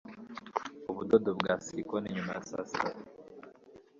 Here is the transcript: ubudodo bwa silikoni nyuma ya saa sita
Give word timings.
ubudodo 0.91 1.29
bwa 1.39 1.53
silikoni 1.65 2.09
nyuma 2.15 2.31
ya 2.35 2.41
saa 2.49 2.67
sita 2.71 2.91